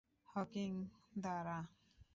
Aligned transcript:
Hawking, 0.29 0.71
দাঁড়া! 1.17 1.57